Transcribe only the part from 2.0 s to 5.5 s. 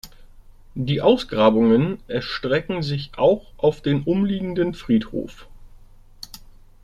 erstrecken sich auch auf den umliegenden Friedhof.